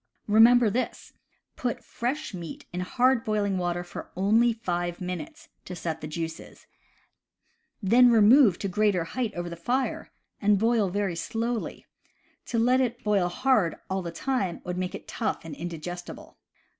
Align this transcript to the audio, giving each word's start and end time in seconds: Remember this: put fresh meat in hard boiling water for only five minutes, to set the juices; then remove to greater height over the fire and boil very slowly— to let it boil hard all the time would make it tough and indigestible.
Remember 0.25 0.71
this: 0.71 1.13
put 1.55 1.83
fresh 1.83 2.33
meat 2.33 2.65
in 2.73 2.79
hard 2.79 3.23
boiling 3.23 3.59
water 3.59 3.83
for 3.83 4.09
only 4.15 4.51
five 4.51 4.99
minutes, 4.99 5.49
to 5.65 5.75
set 5.75 6.01
the 6.01 6.07
juices; 6.07 6.65
then 7.83 8.09
remove 8.09 8.57
to 8.57 8.67
greater 8.67 9.03
height 9.03 9.31
over 9.35 9.47
the 9.47 9.55
fire 9.55 10.11
and 10.41 10.57
boil 10.57 10.89
very 10.89 11.15
slowly— 11.15 11.85
to 12.47 12.57
let 12.57 12.81
it 12.81 13.03
boil 13.03 13.27
hard 13.29 13.75
all 13.91 14.01
the 14.01 14.09
time 14.11 14.59
would 14.63 14.75
make 14.75 14.95
it 14.95 15.07
tough 15.07 15.45
and 15.45 15.53
indigestible. 15.55 16.39